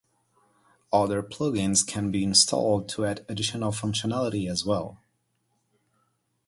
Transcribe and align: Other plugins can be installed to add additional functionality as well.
Other 0.91 1.21
plugins 1.21 1.85
can 1.85 2.09
be 2.09 2.23
installed 2.23 2.89
to 2.89 3.05
add 3.05 3.23
additional 3.29 3.71
functionality 3.71 4.49
as 4.49 4.65
well. 4.65 4.97